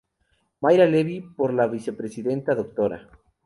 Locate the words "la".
1.53-1.67